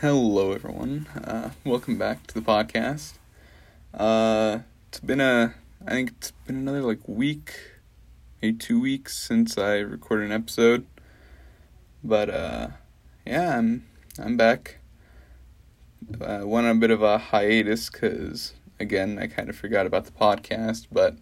[0.00, 1.06] Hello, everyone.
[1.14, 3.12] Uh, welcome back to the podcast.
[3.94, 5.54] Uh, it's been a,
[5.86, 7.54] I think it's been another like week,
[8.42, 10.84] maybe two weeks since I recorded an episode.
[12.02, 12.68] But uh,
[13.24, 13.86] yeah, I'm
[14.18, 14.78] I'm back.
[16.20, 20.06] Uh, went on a bit of a hiatus because again I kind of forgot about
[20.06, 21.16] the podcast, but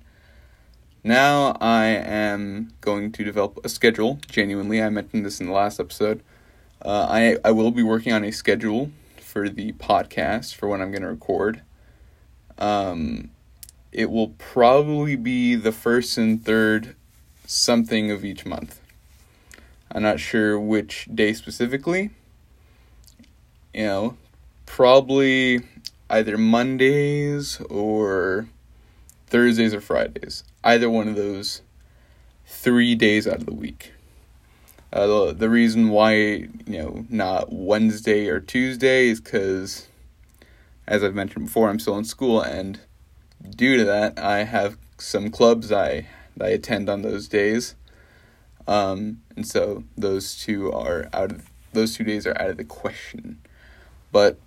[1.05, 4.19] now I am going to develop a schedule.
[4.29, 6.23] Genuinely, I mentioned this in the last episode.
[6.85, 10.91] Uh, I I will be working on a schedule for the podcast for when I'm
[10.91, 11.63] going to record.
[12.59, 13.31] Um,
[13.93, 16.97] it will probably be the first and third
[17.47, 18.81] something of each month.
[19.91, 22.11] I'm not sure which day specifically.
[23.75, 24.17] You know,
[24.67, 25.61] probably
[26.11, 28.49] either Mondays or
[29.27, 30.45] Thursdays or Fridays.
[30.65, 31.63] Either one of those
[32.47, 33.93] three days out of the week.
[34.93, 39.87] Uh, the, the reason why, you know, not Wednesday or Tuesday is because,
[40.87, 42.79] as I've mentioned before, I'm still in school, and
[43.57, 46.07] due to that, I have some clubs I,
[46.41, 47.75] I attend on those days.
[48.67, 52.65] Um, and so those two are out of those two days are out of the
[52.65, 53.41] question.
[54.13, 54.39] But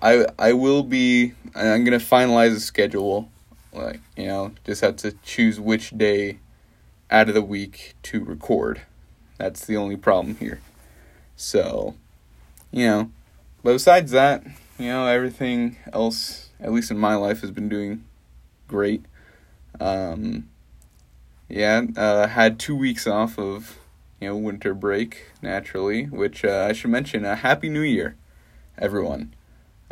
[0.00, 3.30] I I will be I'm gonna finalize the schedule.
[3.72, 6.38] Like you know, just have to choose which day
[7.10, 8.82] out of the week to record.
[9.38, 10.60] That's the only problem here.
[11.36, 11.94] So,
[12.72, 13.10] you know,
[13.62, 14.44] but besides that,
[14.78, 18.04] you know, everything else, at least in my life, has been doing
[18.66, 19.04] great.
[19.80, 20.48] Um,
[21.48, 23.78] yeah, uh, had two weeks off of,
[24.20, 28.16] you know, winter break, naturally, which uh, I should mention, a Happy New Year,
[28.76, 29.34] everyone.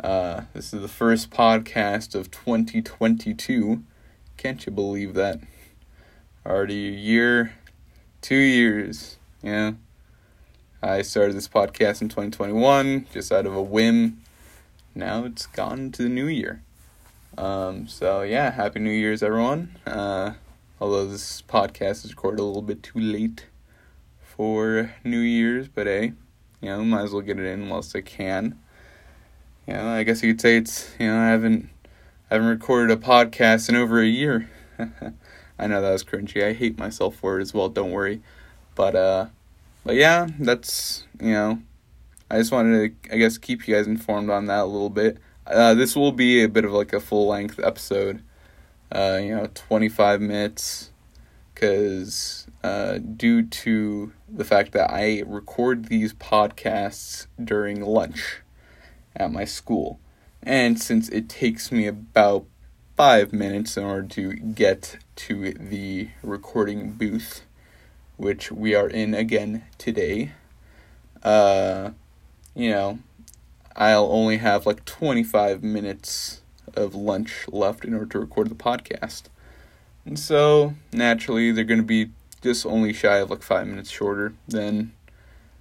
[0.03, 3.83] Uh, this is the first podcast of 2022.
[4.35, 5.39] Can't you believe that?
[6.45, 7.53] Already a year,
[8.21, 9.73] two years yeah.
[10.81, 14.21] I started this podcast in 2021 just out of a whim.
[14.93, 16.63] Now it's gone to the new year.
[17.37, 19.75] Um, so, yeah, Happy New Year's, everyone.
[19.85, 20.33] Uh,
[20.79, 23.45] although this podcast is recorded a little bit too late
[24.21, 26.13] for New Year's, but hey,
[26.61, 28.59] you know, might as well get it in whilst I can.
[29.67, 31.69] You know, I guess you could say it's, you know, I haven't,
[32.31, 34.49] I haven't recorded a podcast in over a year.
[35.59, 36.43] I know that was cringy.
[36.43, 38.21] I hate myself for it as well, don't worry.
[38.77, 39.25] But uh,
[39.83, 41.59] but yeah, that's you know,
[42.29, 45.17] I just wanted to I guess keep you guys informed on that a little bit.
[45.47, 48.21] Uh, this will be a bit of like a full length episode.
[48.91, 50.91] Uh, you know, twenty five minutes,
[51.53, 58.41] because uh, due to the fact that I record these podcasts during lunch
[59.15, 59.99] at my school,
[60.43, 62.45] and since it takes me about
[62.95, 67.46] five minutes in order to get to the recording booth
[68.17, 70.31] which we are in again today,
[71.23, 71.91] uh,
[72.55, 72.99] you know,
[73.75, 76.41] I'll only have like 25 minutes
[76.75, 79.23] of lunch left in order to record the podcast.
[80.05, 82.11] And so, naturally, they're going to be
[82.41, 84.93] just only shy of like five minutes shorter than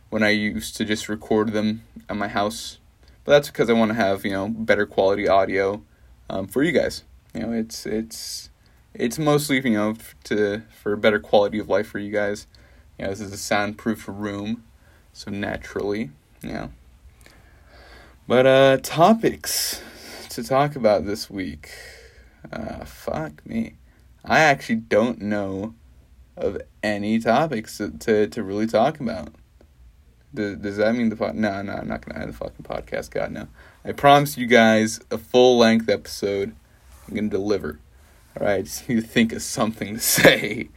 [0.08, 2.78] when I used to just record them at my house.
[3.24, 5.82] But that's because I want to have, you know, better quality audio
[6.30, 7.02] um, for you guys.
[7.34, 8.50] You know, it's, it's,
[8.98, 12.46] it's mostly you know to for a better quality of life for you guys.
[12.98, 14.64] You know, this is a soundproof room,
[15.12, 16.10] so naturally,
[16.42, 16.70] know.
[18.26, 19.82] But uh, topics
[20.30, 21.70] to talk about this week.
[22.50, 23.74] Uh, fuck me,
[24.24, 25.74] I actually don't know
[26.36, 29.32] of any topics to to, to really talk about.
[30.34, 31.34] Does, does that mean the pod?
[31.34, 33.10] No, no, I'm not gonna have the fucking podcast.
[33.10, 33.48] God, no.
[33.84, 36.54] I promised you guys a full length episode.
[37.06, 37.78] I'm gonna deliver.
[38.38, 40.68] All right, just need to think of something to say.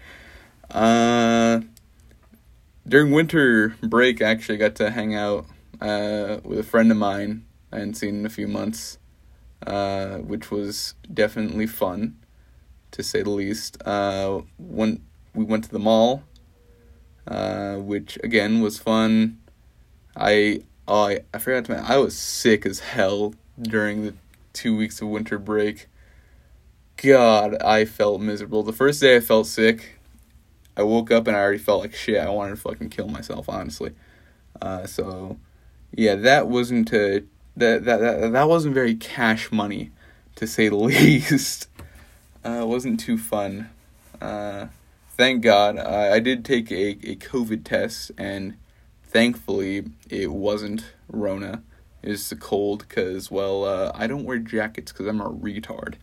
[0.72, 1.62] Uh,
[2.88, 5.46] during winter break, I actually got to hang out
[5.81, 8.97] uh, with a friend of mine I hadn't seen in a few months,
[9.66, 12.18] uh, which was definitely fun,
[12.92, 13.81] to say the least.
[13.86, 15.03] Uh, when
[15.36, 16.24] we went to the mall,
[17.28, 19.40] uh, which again was fun.
[20.16, 24.14] I oh I, I forgot to mention I was sick as hell during the
[24.53, 25.88] two weeks of winter break.
[27.01, 28.61] God, I felt miserable.
[28.61, 29.99] The first day I felt sick.
[30.75, 32.17] I woke up and I already felt like shit.
[32.17, 33.93] I wanted to fucking kill myself, honestly.
[34.61, 35.37] Uh, so,
[35.91, 37.23] yeah, that wasn't a,
[37.55, 39.91] that, that that that wasn't very cash money,
[40.35, 41.69] to say the least.
[42.43, 43.69] Uh, wasn't too fun.
[44.19, 44.67] Uh,
[45.11, 48.57] thank God, I, I did take a, a COVID test, and
[49.05, 51.63] thankfully it wasn't Rona.
[52.01, 55.96] It was the cold, because, well, uh, I don't wear jackets because I'm a retard.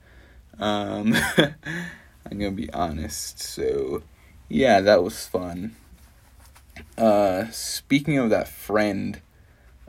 [0.59, 3.43] Um, I'm gonna be honest.
[3.43, 4.03] So,
[4.49, 5.77] yeah, that was fun.
[6.97, 9.21] Uh, speaking of that friend,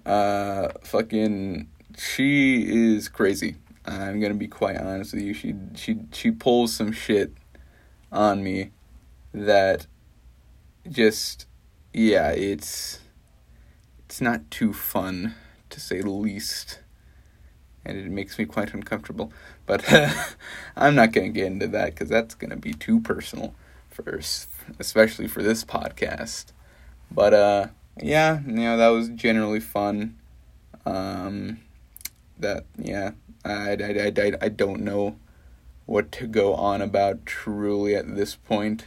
[0.05, 1.67] Uh, fucking,
[1.97, 3.57] she is crazy.
[3.85, 5.33] I'm gonna be quite honest with you.
[5.33, 7.33] She she she pulls some shit
[8.11, 8.71] on me
[9.33, 9.87] that
[10.89, 11.47] just
[11.93, 12.99] yeah, it's
[14.05, 15.35] it's not too fun
[15.69, 16.81] to say the least.
[17.85, 19.31] And it makes me quite uncomfortable.
[19.67, 19.85] But
[20.75, 23.53] I'm not going to get into that because that's going to be too personal,
[23.91, 24.19] for,
[24.79, 26.45] especially for this podcast.
[27.11, 27.67] But uh,
[28.01, 30.17] yeah, you know, that was generally fun.
[30.85, 31.59] Um,
[32.39, 33.11] that, yeah,
[33.45, 35.17] I, I, I, I don't know
[35.85, 38.85] what to go on about truly at this point.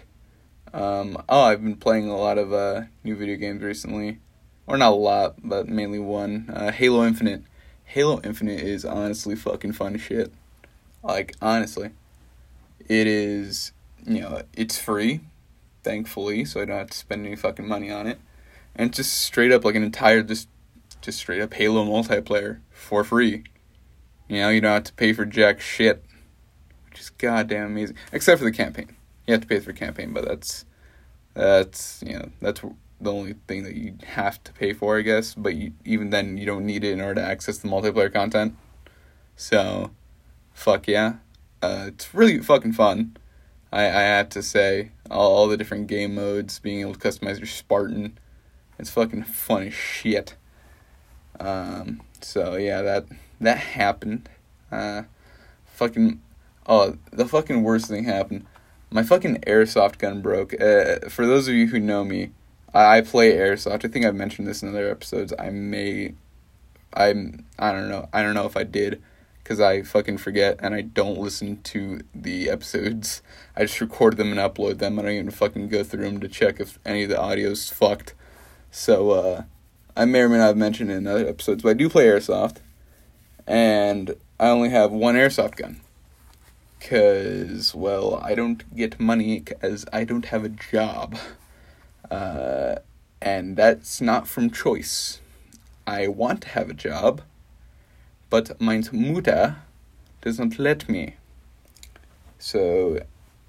[0.73, 4.19] Um, oh, I've been playing a lot of uh, new video games recently.
[4.67, 6.49] Or not a lot, but mainly one.
[6.53, 7.43] Uh, Halo Infinite.
[7.85, 10.32] Halo Infinite is honestly fucking fun shit.
[11.02, 11.91] Like, honestly.
[12.88, 13.73] It is,
[14.05, 15.20] you know, it's free,
[15.85, 18.19] thankfully, so I don't have to spend any fucking money on it.
[18.75, 20.49] And it's just straight up like an entire, just,
[21.00, 23.44] just straight up Halo multiplayer for free.
[24.29, 26.05] You know, you don't have to pay for jack shit,
[26.88, 27.96] which is goddamn amazing.
[28.12, 28.96] Except for the campaign.
[29.26, 30.64] You have to pay for the campaign, but that's,
[31.35, 32.61] that's, you know, that's
[33.00, 35.35] the only thing that you have to pay for, I guess.
[35.35, 38.56] But you, even then, you don't need it in order to access the multiplayer content.
[39.37, 39.93] So,
[40.61, 41.15] fuck yeah.
[41.62, 43.17] Uh, it's really fucking fun.
[43.73, 47.39] I, I have to say, all, all the different game modes, being able to customize
[47.39, 48.19] your Spartan,
[48.79, 50.37] it's fucking fun as shit.
[51.39, 53.07] Um, so yeah, that
[53.41, 54.29] that happened.
[54.71, 55.03] Uh,
[55.67, 56.21] fucking,
[56.67, 58.47] oh, the fucking worst thing happened.
[58.91, 60.53] My fucking airsoft gun broke.
[60.61, 62.33] Uh, for those of you who know me,
[62.75, 63.85] I play airsoft.
[63.85, 65.33] I think I've mentioned this in other episodes.
[65.39, 66.15] I may,
[66.93, 68.09] I'm, I don't know.
[68.13, 69.03] I don't know if I did,
[69.50, 73.20] because I fucking forget and I don't listen to the episodes.
[73.56, 74.97] I just record them and upload them.
[74.97, 78.14] I don't even fucking go through them to check if any of the audio's fucked.
[78.70, 79.43] So, uh,
[79.97, 82.06] I may or may not have mentioned it in other episodes, but I do play
[82.06, 82.58] airsoft,
[83.44, 85.81] and I only have one airsoft gun.
[86.79, 91.19] Cause, well, I don't get money because I don't have a job.
[92.08, 92.76] Uh,
[93.20, 95.19] and that's not from choice.
[95.88, 97.23] I want to have a job,
[98.31, 99.56] but my Mutter
[100.23, 101.17] doesn't let me.
[102.38, 103.00] So,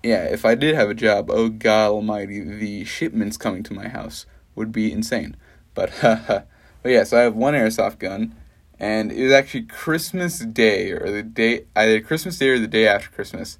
[0.04, 3.88] yeah, if I did have a job, oh God Almighty, the shipments coming to my
[3.88, 4.26] house
[4.56, 5.38] would be insane.
[5.74, 6.48] But, but
[6.84, 8.36] yeah, so I have one airsoft gun,
[8.80, 12.88] and it was actually Christmas Day or the day either Christmas Day or the day
[12.88, 13.60] after Christmas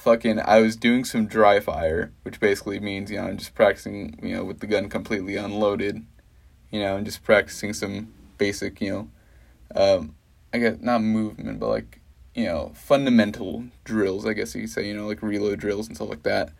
[0.00, 4.18] fucking I was doing some dry fire, which basically means, you know, I'm just practicing,
[4.22, 6.04] you know, with the gun completely unloaded,
[6.70, 9.08] you know, and just practicing some basic, you know,
[9.74, 10.14] um,
[10.52, 12.00] I guess not movement, but like,
[12.34, 15.96] you know, fundamental drills, I guess you could say, you know, like reload drills and
[15.96, 16.50] stuff like that.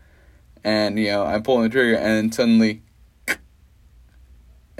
[0.62, 2.82] And, you know, I'm pulling the trigger and suddenly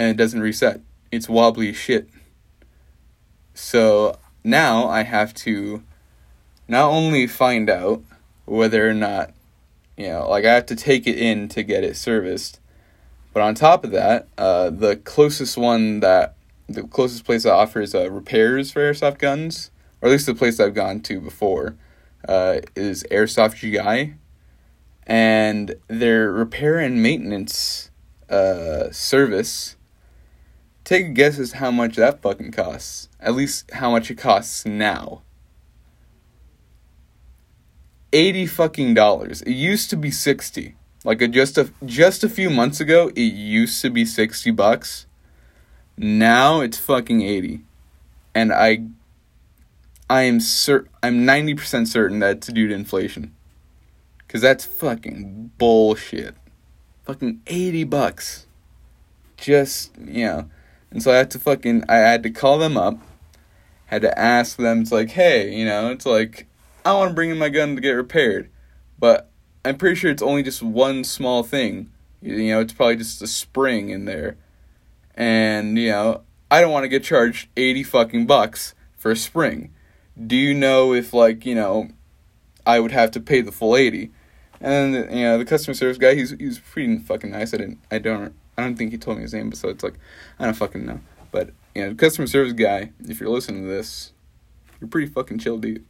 [0.01, 0.81] and it doesn't reset.
[1.13, 2.09] It's wobbly shit.
[3.53, 5.83] So now I have to
[6.67, 8.03] not only find out
[8.47, 9.35] whether or not,
[9.99, 12.61] you know, like I have to take it in to get it serviced.
[13.35, 16.35] But on top of that, uh, the closest one that,
[16.73, 19.71] the closest place that offers uh, repairs for airsoft guns,
[20.01, 21.77] or at least the place I've gone to before,
[22.29, 24.15] uh, is Airsoft GI.
[25.07, 27.91] And their repair and maintenance
[28.29, 29.77] uh, service,
[30.85, 33.09] take a guess as how much that fucking costs.
[33.19, 35.23] At least how much it costs now.
[38.13, 39.43] 80 fucking dollars.
[39.43, 40.75] It used to be 60.
[41.05, 45.07] Like a, just a just a few months ago, it used to be 60 bucks.
[46.03, 47.61] Now it's fucking 80.
[48.35, 48.85] And I
[50.09, 53.35] I am cert I'm 90% certain that it's due to inflation.
[54.27, 56.37] Cuz that's fucking bullshit.
[57.05, 58.47] Fucking 80 bucks.
[59.37, 60.51] Just, you know.
[60.91, 62.99] And so I had to fucking I had to call them up.
[63.87, 66.47] Had to ask them it's like, "Hey, you know, it's like
[66.83, 68.49] I want to bring in my gun to get repaired,
[68.99, 69.31] but
[69.67, 71.91] I'm pretty sure it's only just one small thing.
[72.23, 74.39] You know, it's probably just a spring in there.
[75.15, 79.73] And, you know, I don't want to get charged 80 fucking bucks for a spring.
[80.27, 81.89] Do you know if, like, you know,
[82.67, 84.11] I would have to pay the full 80?
[84.61, 87.55] And, you know, the customer service guy, he's, he's pretty fucking nice.
[87.55, 89.83] I didn't, I don't, I don't think he told me his name, but so it's
[89.83, 89.99] like,
[90.39, 91.01] I don't fucking know.
[91.31, 94.13] But, you know, the customer service guy, if you're listening to this,
[94.81, 95.85] you're pretty fucking chill dude.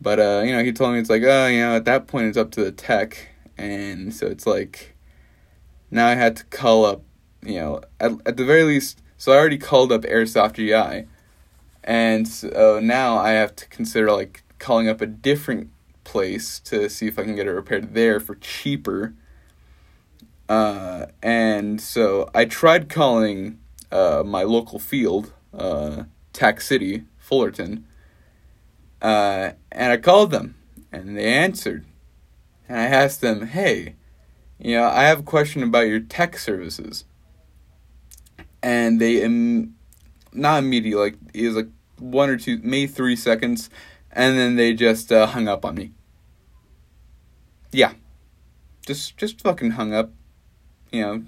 [0.00, 2.26] But uh, you know, he told me it's like, oh, you know, at that point
[2.26, 4.94] it's up to the tech, and so it's like,
[5.90, 7.02] now I had to call up,
[7.42, 9.02] you know, at at the very least.
[9.18, 11.08] So I already called up Airsoft GI,
[11.84, 15.70] and so now I have to consider like calling up a different
[16.04, 19.14] place to see if I can get it repaired there for cheaper.
[20.48, 23.58] Uh, and so I tried calling
[23.90, 27.84] uh, my local field, uh, Tac City, Fullerton.
[29.02, 30.54] Uh, and I called them,
[30.92, 31.84] and they answered.
[32.68, 33.94] And I asked them, hey,
[34.58, 37.04] you know, I have a question about your tech services.
[38.62, 39.76] And they, Im-
[40.32, 43.70] not immediately, like, it was like one or two, maybe three seconds,
[44.10, 45.92] and then they just uh, hung up on me.
[47.72, 47.92] Yeah.
[48.86, 50.10] Just, just fucking hung up.
[50.92, 51.22] You know,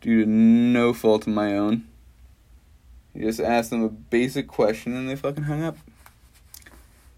[0.00, 1.86] due to no fault of my own.
[3.14, 5.78] You just asked them a basic question and they fucking hung up.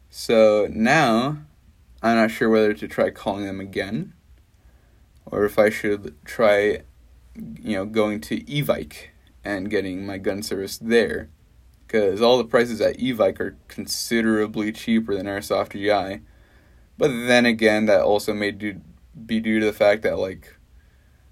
[0.08, 1.38] So now,
[2.02, 4.12] I'm not sure whether to try calling them again
[5.26, 6.82] or if I should try,
[7.34, 9.08] you know, going to Evike
[9.44, 11.30] and getting my gun service there.
[11.86, 16.22] Because all the prices at Evike are considerably cheaper than Airsoft GI.
[16.96, 18.80] But then again, that also may do,
[19.26, 20.56] be due to the fact that, like,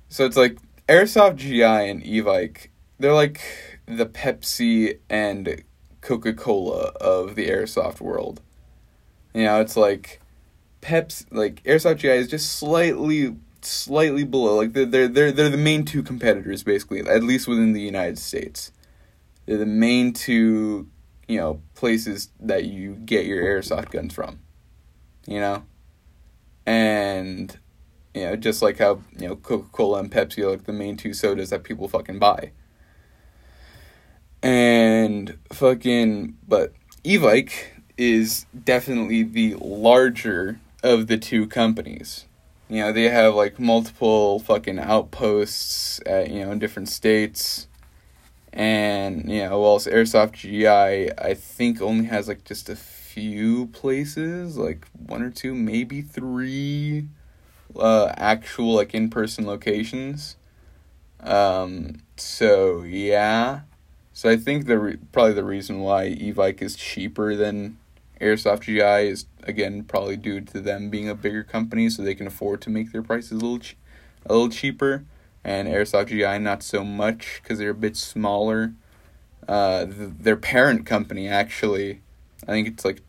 [0.09, 3.40] so it's like Airsoft GI and Evike, they're like
[3.87, 5.62] the Pepsi and
[6.00, 8.40] Coca Cola of the Airsoft world.
[9.35, 10.21] You know, it's like
[10.81, 13.37] Pepsi, like Airsoft GI is just slightly
[13.69, 14.57] slightly below.
[14.57, 18.19] Like they're they're they're they're the main two competitors basically, at least within the United
[18.19, 18.73] States.
[19.47, 20.89] They're the main two,
[21.27, 24.41] you know, places that you get your airsoft guns from.
[25.27, 25.65] You know?
[26.67, 27.57] And
[28.15, 30.97] you know, just like how, you know, Coca Cola and Pepsi are like the main
[30.97, 32.53] two sodas that people fucking buy.
[34.43, 36.73] And fucking but
[37.05, 37.53] Evike
[37.97, 42.27] is definitely the larger of the two companies.
[42.69, 47.67] You know, they have like multiple fucking outposts at, you know, in different states.
[48.53, 54.57] And, you know, whilst Airsoft GI, I think only has like just a few places,
[54.57, 57.09] like one or two, maybe three
[57.77, 60.37] uh, actual like in person locations.
[61.21, 63.61] Um, so yeah,
[64.13, 67.79] so I think the re- probably the reason why Evike is cheaper than
[68.21, 72.27] Airsoft GI is again probably due to them being a bigger company, so they can
[72.27, 73.77] afford to make their prices a little ch-
[74.27, 75.05] a little cheaper,
[75.45, 78.75] and Airsoft GI not so much because they're a bit smaller.
[79.47, 82.03] Uh, th- their parent company actually,
[82.43, 83.01] I think it's like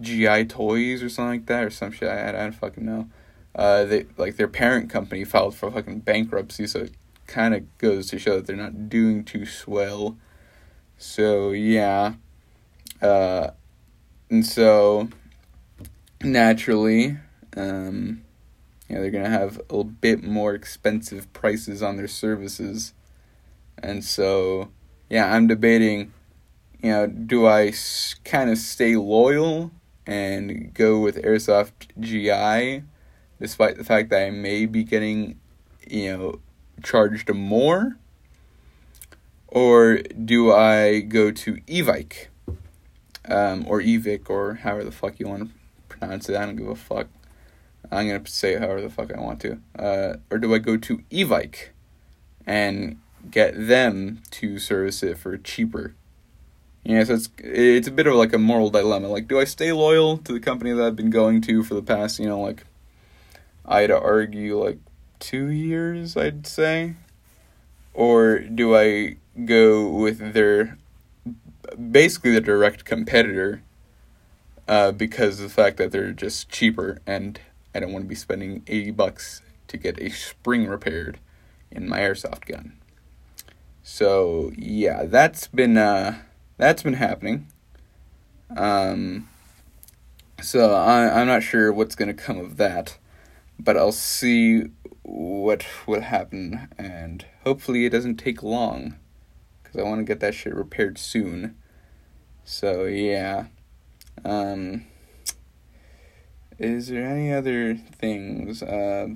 [0.00, 2.08] GI Toys or something like that or some shit.
[2.08, 3.08] I, I don't fucking know.
[3.54, 6.92] Uh, they like their parent company filed for fucking bankruptcy, so it
[7.26, 10.16] kind of goes to show that they're not doing too swell.
[10.98, 12.14] So yeah,
[13.00, 13.50] uh,
[14.30, 15.08] and so
[16.22, 17.16] naturally,
[17.56, 18.22] um,
[18.88, 22.92] you know, they're gonna have a bit more expensive prices on their services,
[23.82, 24.70] and so
[25.08, 26.12] yeah, I'm debating.
[26.82, 29.70] You know, do I s- kind of stay loyal
[30.06, 32.82] and go with Airsoft GI?
[33.40, 35.38] despite the fact that I may be getting,
[35.86, 36.40] you know,
[36.82, 37.96] charged more?
[39.48, 42.26] Or do I go to Evike?
[43.28, 45.54] Um, or Evic, or however the fuck you want to
[45.88, 46.36] pronounce it.
[46.36, 47.08] I don't give a fuck.
[47.90, 49.58] I'm to say it however the fuck I want to.
[49.78, 51.68] Uh, or do I go to Evike
[52.46, 52.98] and
[53.30, 55.94] get them to service it for cheaper?
[56.84, 59.08] Yeah, so it's it's a bit of like a moral dilemma.
[59.08, 61.82] Like, do I stay loyal to the company that I've been going to for the
[61.82, 62.64] past, you know, like
[63.64, 64.78] I'd argue like
[65.18, 66.94] two years, I'd say?
[67.92, 70.78] Or do I go with their
[71.90, 73.62] basically the direct competitor
[74.68, 77.40] uh, because of the fact that they're just cheaper and
[77.74, 81.18] I don't want to be spending 80 bucks to get a spring repaired
[81.70, 82.78] in my airsoft gun.
[83.82, 86.18] So, yeah, that's been uh
[86.56, 87.46] that's been happening.
[88.56, 89.28] Um
[90.40, 92.98] so I I'm not sure what's to come of that
[93.58, 94.64] but I'll see
[95.02, 98.96] what will happen, and hopefully it doesn't take long,
[99.66, 101.56] because I want to get that shit repaired soon.
[102.44, 103.46] So yeah,
[104.24, 104.84] um,
[106.58, 108.62] is there any other things?
[108.62, 109.08] Uh,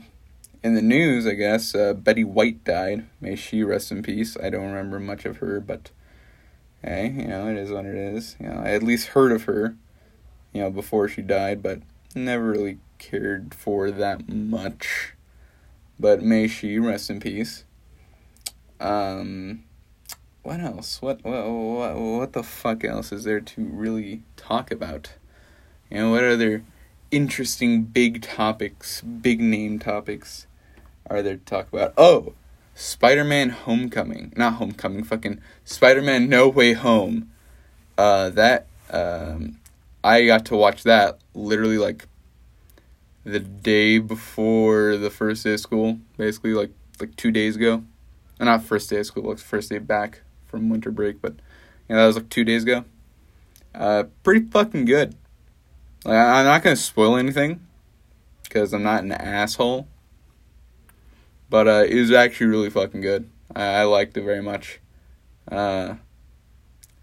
[0.63, 3.07] in the news, I guess uh, Betty White died.
[3.21, 4.37] May she rest in peace.
[4.43, 5.91] I don't remember much of her, but
[6.83, 8.37] hey, you know it is what it is.
[8.39, 9.77] You know, I at least heard of her,
[10.53, 11.81] you know, before she died, but
[12.15, 15.15] never really cared for that much.
[15.99, 17.65] But may she rest in peace.
[18.81, 19.65] Um,
[20.43, 21.03] what else?
[21.03, 25.15] What what what what the fuck else is there to really talk about?
[25.91, 26.65] You know, what other
[27.11, 30.47] interesting big topics, big name topics
[31.09, 31.93] are there to talk about?
[31.97, 32.35] Oh,
[32.75, 34.33] Spider-Man Homecoming.
[34.37, 37.31] Not Homecoming, fucking Spider-Man No Way Home.
[37.99, 39.59] Uh that um
[40.03, 42.07] I got to watch that literally like
[43.25, 47.85] the day before the first day of school, basically like like two days ago,
[48.39, 51.35] not first day of school, like first day back from winter break, but
[51.89, 52.85] you know that was like two days ago.
[53.75, 55.15] Uh, pretty fucking good.
[56.05, 57.67] Like I'm not gonna spoil anything
[58.43, 59.87] because I'm not an asshole.
[61.49, 63.29] But uh, it was actually really fucking good.
[63.55, 64.81] I, I liked it very much.
[65.51, 65.95] Uh,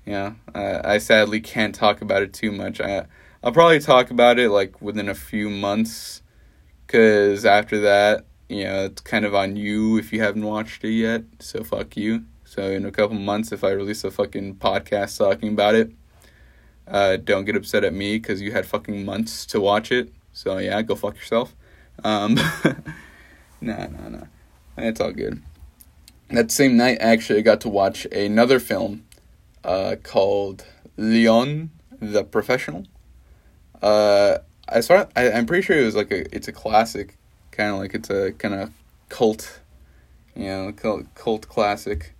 [0.06, 2.80] yeah, I, I sadly can't talk about it too much.
[2.80, 3.06] I
[3.44, 6.22] I'll probably talk about it like within a few months,
[6.88, 10.92] cause after that, you know, it's kind of on you if you haven't watched it
[10.92, 11.24] yet.
[11.40, 12.26] So fuck you.
[12.48, 15.92] So in a couple months, if I release a fucking podcast talking about it,
[16.88, 20.14] uh, don't get upset at me because you had fucking months to watch it.
[20.32, 21.54] So yeah, go fuck yourself.
[22.06, 22.36] Um,
[23.62, 24.24] nah, nah, nah.
[24.78, 25.44] It's all good.
[26.30, 29.04] That same night, actually, I got to watch another film
[29.66, 32.86] uh, called Leon the Professional.
[33.82, 34.38] Uh,
[34.70, 35.06] I saw.
[35.18, 36.34] I, I'm pretty sure it was like a.
[36.34, 37.18] It's a classic,
[37.52, 38.72] kind of like it's a kind of
[39.10, 39.60] cult,
[40.34, 42.14] you know, cult, cult classic.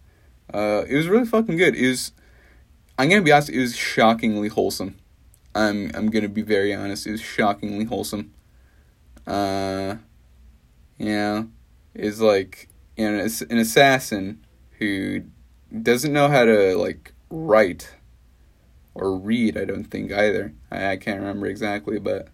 [0.54, 1.76] Uh, it was really fucking good.
[1.76, 2.12] It was.
[2.98, 3.50] I'm gonna be honest.
[3.50, 4.96] It was shockingly wholesome.
[5.54, 7.06] I'm I'm gonna be very honest.
[7.06, 8.34] It was shockingly wholesome.
[9.26, 9.98] Uh,
[10.98, 11.44] yeah,
[11.94, 14.46] is like you know an assassin
[14.80, 15.24] who
[15.82, 17.96] doesn't know how to like write
[18.96, 19.58] or read.
[19.58, 20.54] I don't think either.
[20.72, 22.30] I, I can't remember exactly, but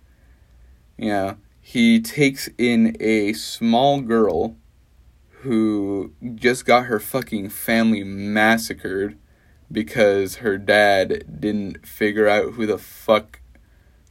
[0.98, 4.58] you know he takes in a small girl
[5.44, 9.18] who just got her fucking family massacred
[9.72, 13.40] because her dad didn't figure out who the fuck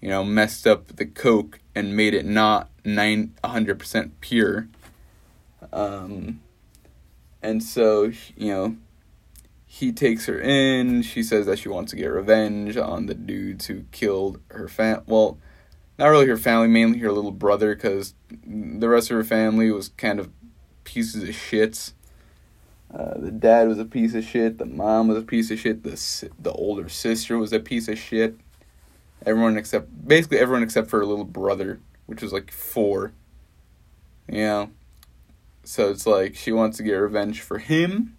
[0.00, 4.68] you know messed up the coke and made it not 9 100% pure
[5.72, 6.40] um,
[7.42, 8.76] and so, you know,
[9.66, 11.02] he takes her in.
[11.02, 15.02] She says that she wants to get revenge on the dudes who killed her fam.
[15.06, 15.38] Well,
[15.98, 18.14] not really her family, mainly her little brother, because
[18.46, 20.30] the rest of her family was kind of
[20.84, 21.92] pieces of shits.
[22.92, 24.58] Uh, the dad was a piece of shit.
[24.58, 25.82] The mom was a piece of shit.
[25.82, 28.36] The the older sister was a piece of shit.
[29.24, 33.12] Everyone except basically everyone except for her little brother, which was like four.
[34.28, 34.70] You know,
[35.64, 38.16] So it's like she wants to get revenge for him.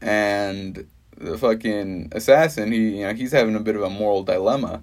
[0.00, 0.86] And
[1.16, 4.82] the fucking assassin, he you know, he's having a bit of a moral dilemma.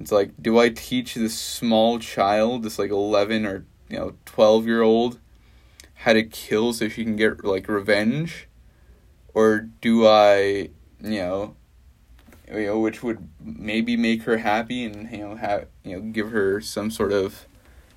[0.00, 4.66] It's like, do I teach this small child, this like 11 or, you know, 12
[4.66, 5.18] year old,
[5.96, 8.48] how to kill so she can get like revenge?
[9.34, 10.70] Or do I,
[11.02, 11.56] you know,
[12.50, 16.30] you know, which would maybe make her happy and you know have you know give
[16.30, 17.46] her some sort of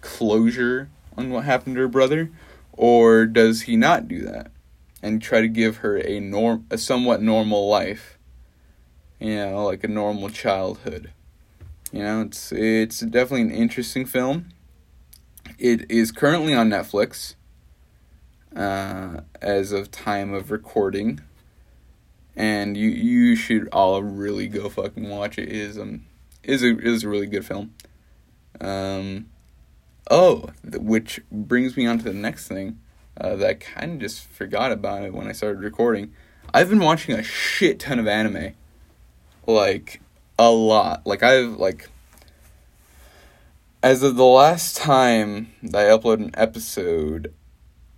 [0.02, 2.32] closure on what happened to her brother,
[2.74, 4.52] or does he not do that
[5.02, 8.18] and try to give her a norm a somewhat normal life?
[9.20, 11.12] You know, like a normal childhood.
[11.92, 14.50] You know, it's it's definitely an interesting film.
[15.58, 17.36] It is currently on Netflix
[18.56, 21.22] uh, as of time of recording,
[22.36, 25.50] and you you should all really go fucking watch it.
[25.50, 26.06] it is um
[26.44, 27.74] is a is a really good film.
[28.62, 29.28] Um,
[30.10, 32.80] Oh, which brings me on to the next thing
[33.20, 36.14] uh, that I kind of just forgot about it when I started recording.
[36.52, 38.54] I've been watching a shit ton of anime,
[39.46, 40.02] like
[40.40, 41.06] a lot.
[41.06, 41.90] Like I've like
[43.84, 47.32] as of the last time that I uploaded an episode,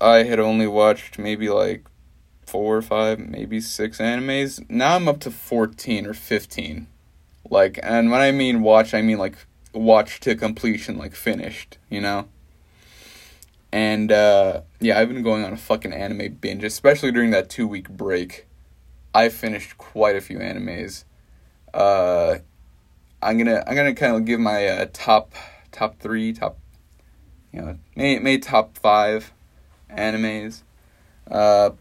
[0.02, 1.86] I had only watched maybe like
[2.46, 4.68] four or five, maybe six animes.
[4.70, 6.88] Now I'm up to 14 or 15.
[7.50, 9.36] Like, and when I mean watch, I mean like
[9.74, 12.28] watch to completion, like finished, you know?
[13.72, 17.68] And uh, yeah, I've been going on a fucking anime binge, especially during that two
[17.68, 18.48] week break.
[19.14, 21.06] I finished quite a few animes.
[21.74, 22.40] Uh,
[23.22, 25.34] I'm gonna I'm gonna kind of give my uh, top
[25.72, 26.58] top three top
[27.54, 29.32] you know may, maybe top five
[29.96, 30.64] animes.
[31.30, 31.72] Uh,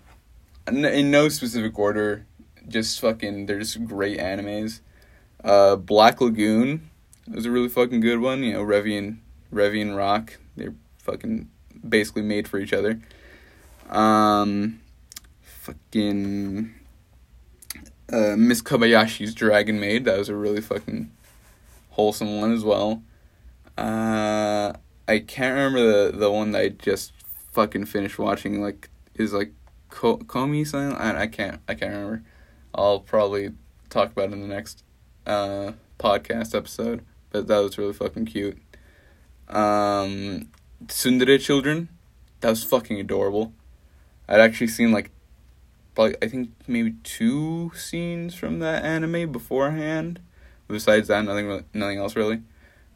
[0.66, 2.27] in no specific order,
[2.68, 4.81] just fucking they're just great animes.
[5.42, 6.90] Uh, Black Lagoon
[7.33, 8.42] was a really fucking good one.
[8.42, 9.20] You know, Revy and
[9.53, 11.49] Revy and Rock, they're fucking
[11.87, 13.01] basically made for each other.
[13.88, 14.81] Um,
[15.42, 16.75] fucking
[18.12, 20.05] uh, Miss Kobayashi's Dragon Maid.
[20.05, 21.11] That was a really fucking
[21.90, 23.03] wholesome one as well.
[23.77, 24.75] Uh,
[25.09, 27.12] I can't remember the the one that I just
[27.61, 28.61] fucking finished watching.
[28.61, 29.53] Like is like
[29.88, 30.96] Ko- Komi something.
[30.99, 32.23] I I can't I can't remember.
[32.75, 33.53] I'll probably
[33.88, 34.85] talk about it in the next
[35.27, 38.59] uh, podcast episode but that was really fucking cute.
[39.49, 40.49] Um,
[40.88, 41.88] Children,
[42.40, 43.53] that was fucking adorable.
[44.29, 45.11] I'd actually seen like,
[45.94, 50.20] probably I think maybe two scenes from that anime beforehand.
[50.68, 52.42] Besides that, nothing, nothing else really.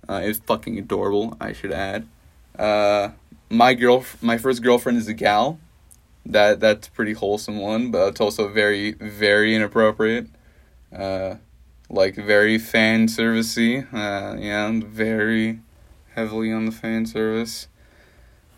[0.08, 1.36] Uh, it was fucking adorable.
[1.40, 2.06] I should add.
[2.56, 3.10] Uh,
[3.50, 5.58] my girl, my first girlfriend is a gal.
[6.26, 10.28] That that's pretty wholesome one, but it's also very very inappropriate.
[10.94, 11.36] Uh,
[11.90, 13.86] like very fan servicey.
[13.92, 15.60] Uh, yeah, very
[16.14, 17.68] heavily on the fan service.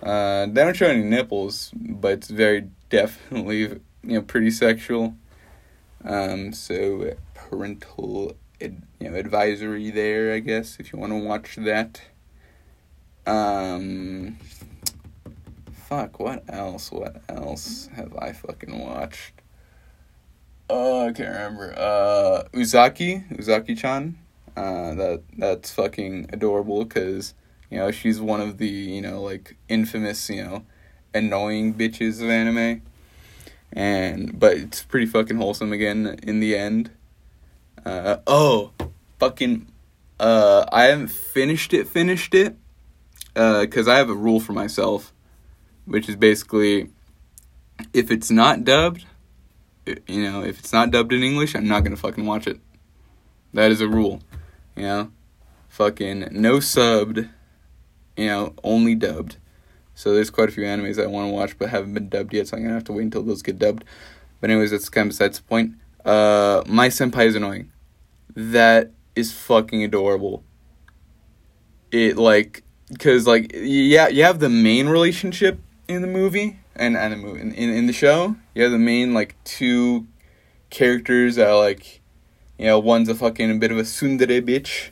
[0.03, 5.17] Uh, they don't show any nipples, but it's very definitely you know pretty sexual.
[6.05, 8.71] Um, so parental you
[9.01, 12.01] know advisory there, I guess, if you want to watch that.
[13.27, 14.39] Um,
[15.89, 16.19] fuck.
[16.19, 16.91] What else?
[16.91, 19.35] What else have I fucking watched?
[20.69, 21.75] Oh, I can't remember.
[21.77, 24.19] Uh, Uzaki, Uzaki-chan.
[24.57, 27.35] Uh, that that's fucking adorable because
[27.71, 30.65] you know she's one of the you know like infamous you know
[31.15, 32.83] annoying bitches of anime,
[33.73, 36.91] and but it's pretty fucking wholesome again in the end.
[37.85, 38.73] Uh, oh,
[39.19, 39.69] fucking.
[40.19, 41.87] Uh, I haven't finished it.
[41.87, 42.57] Finished it.
[43.37, 45.13] Uh, cause I have a rule for myself,
[45.87, 46.91] which is basically,
[47.93, 49.05] if it's not dubbed,
[50.07, 52.61] you know, if it's not dubbed in English, I'm not gonna fucking watch it.
[53.55, 54.21] That is a rule,
[54.75, 55.13] you know.
[55.69, 57.29] Fucking no subbed,
[58.17, 59.37] you know, only dubbed.
[59.95, 62.49] So there's quite a few animes I want to watch but haven't been dubbed yet,
[62.49, 63.85] so I'm gonna have to wait until those get dubbed.
[64.41, 65.75] But anyways, that's kind of besides the point.
[66.05, 67.71] Uh, my senpai is annoying.
[68.35, 70.45] That is fucking adorable.
[71.91, 72.63] It like,
[72.99, 77.53] cause like yeah, you have the main relationship in the movie and and movie in,
[77.53, 78.37] in in the show.
[78.55, 80.07] You have the main like two
[80.71, 82.01] characters that are like,
[82.59, 84.91] you know, one's a fucking a bit of a tsundere bitch,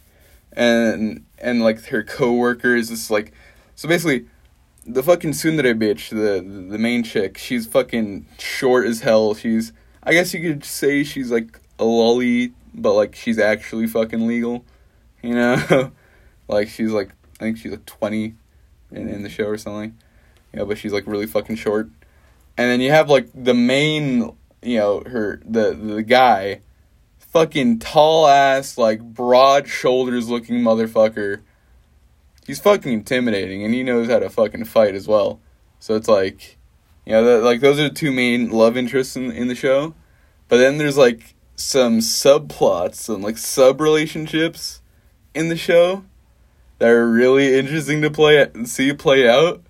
[0.52, 3.33] and and like her coworker is just like,
[3.74, 4.26] so basically,
[4.87, 9.35] the fucking tsundere bitch, the the main chick, she's fucking short as hell.
[9.35, 14.26] She's I guess you could say she's like a loli, but like she's actually fucking
[14.26, 14.64] legal,
[15.22, 15.92] you know,
[16.48, 18.37] like she's like I think she's like twenty
[18.92, 19.98] in in the show or something
[20.55, 21.90] you know, but she's like really fucking short.
[22.57, 26.61] And then you have like the main, you know, her the the guy,
[27.19, 31.40] fucking tall ass, like broad shoulders looking motherfucker.
[32.47, 35.40] He's fucking intimidating, and he knows how to fucking fight as well.
[35.81, 36.57] So it's like,
[37.05, 39.95] you know, the, like those are the two main love interests in in the show.
[40.49, 44.83] But then there's like some subplots, some like sub relationships
[45.35, 46.05] in the show
[46.79, 49.63] that are really interesting to play see play out.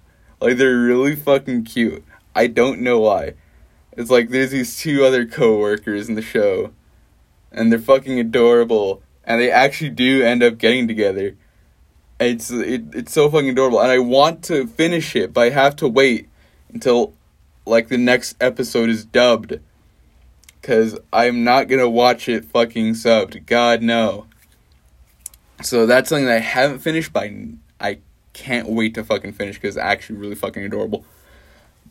[0.44, 2.04] Like they're really fucking cute.
[2.34, 3.32] I don't know why.
[3.92, 6.74] It's like there's these two other co-workers in the show
[7.50, 11.34] and they're fucking adorable and they actually do end up getting together.
[12.20, 15.76] It's it, it's so fucking adorable and I want to finish it, but I have
[15.76, 16.28] to wait
[16.70, 17.14] until
[17.64, 19.60] like the next episode is dubbed
[20.60, 23.46] cuz I'm not going to watch it fucking subbed.
[23.46, 24.26] God no.
[25.62, 27.30] So that's something that I haven't finished, but
[27.80, 28.00] I
[28.34, 31.06] can't wait to fucking finish because it's actually really fucking adorable.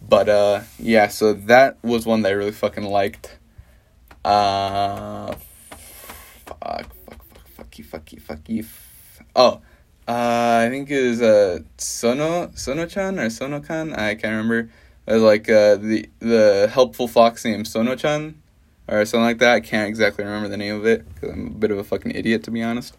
[0.08, 3.40] But uh yeah, so that was one that I really fucking liked.
[4.24, 5.34] Uh
[6.46, 8.66] fuck fuck fuck fucky fucky fucky.
[9.36, 9.62] Oh,
[10.08, 14.70] uh I think it was uh Sono Sono-chan or Sono-kan, I can't remember.
[15.08, 18.42] It was like uh the the helpful fox named Sono-chan
[18.90, 19.54] or something like that.
[19.54, 22.12] I can't exactly remember the name of it cuz I'm a bit of a fucking
[22.12, 22.98] idiot to be honest.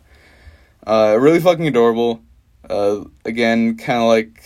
[0.87, 2.23] Uh really fucking adorable
[2.71, 4.43] uh, again, kind of like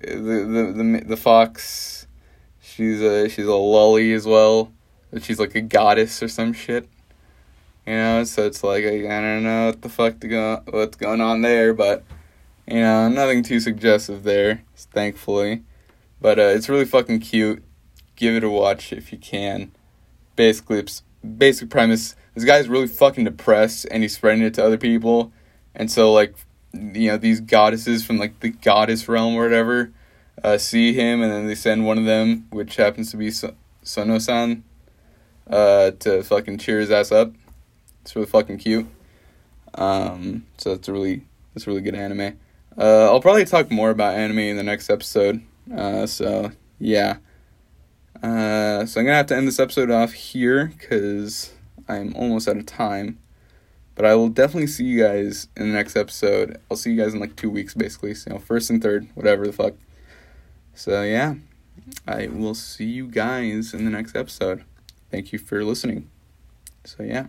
[0.00, 2.06] the, the the the fox.
[2.60, 4.72] She's a she's a loli as well.
[5.20, 6.88] She's like a goddess or some shit.
[7.86, 10.96] You know, so it's like I, I don't know what the fuck to go what's
[10.96, 12.04] going on there, but
[12.66, 15.62] you know, nothing too suggestive there, thankfully.
[16.20, 17.62] But uh, it's really fucking cute.
[18.16, 19.72] Give it a watch if you can.
[20.36, 20.84] Basically,
[21.38, 25.32] basic premise: this guy's really fucking depressed, and he's spreading it to other people,
[25.74, 26.34] and so like
[26.72, 29.92] you know these goddesses from like the goddess realm or whatever
[30.44, 33.54] uh, see him and then they send one of them which happens to be so-
[33.82, 34.62] sono-san
[35.50, 37.32] uh, to fucking cheer his ass up.
[38.02, 38.86] It's really fucking cute.
[39.74, 42.38] Um, so that's a really that's a really good anime.
[42.78, 45.42] Uh, i'll probably talk more about anime in the next episode.
[45.74, 47.18] Uh, so yeah.
[48.22, 51.54] Uh, so i'm gonna have to end this episode off here because
[51.88, 53.18] i'm almost out of time
[54.00, 56.58] but I will definitely see you guys in the next episode.
[56.70, 58.14] I'll see you guys in like two weeks, basically.
[58.14, 59.74] So, you know, first and third, whatever the fuck.
[60.72, 61.34] So, yeah,
[62.08, 64.64] I will see you guys in the next episode.
[65.10, 66.08] Thank you for listening.
[66.82, 67.26] So, yeah,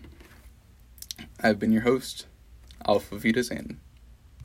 [1.42, 2.26] I've been your host,
[2.88, 3.81] Alpha Vita Zan.